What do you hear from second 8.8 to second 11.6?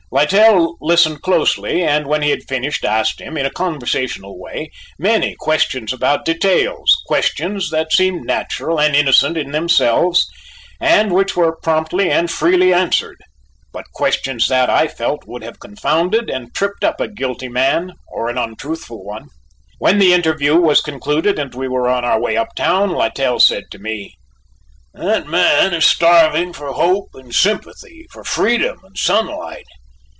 innocent in themselves, and which were